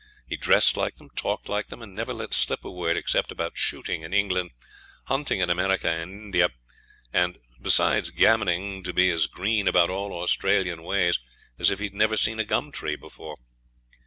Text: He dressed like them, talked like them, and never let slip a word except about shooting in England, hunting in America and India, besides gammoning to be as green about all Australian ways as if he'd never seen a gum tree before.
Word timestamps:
He 0.25 0.35
dressed 0.35 0.75
like 0.75 0.95
them, 0.95 1.11
talked 1.15 1.47
like 1.47 1.67
them, 1.67 1.83
and 1.83 1.93
never 1.93 2.11
let 2.11 2.33
slip 2.33 2.65
a 2.65 2.71
word 2.71 2.97
except 2.97 3.31
about 3.31 3.55
shooting 3.55 4.01
in 4.01 4.15
England, 4.15 4.49
hunting 5.03 5.41
in 5.41 5.51
America 5.51 5.87
and 5.89 6.33
India, 6.33 6.49
besides 7.61 8.09
gammoning 8.09 8.81
to 8.83 8.93
be 8.93 9.11
as 9.11 9.27
green 9.27 9.67
about 9.67 9.91
all 9.91 10.11
Australian 10.11 10.81
ways 10.81 11.19
as 11.59 11.69
if 11.69 11.77
he'd 11.77 11.93
never 11.93 12.17
seen 12.17 12.39
a 12.39 12.43
gum 12.43 12.71
tree 12.71 12.95
before. 12.95 13.37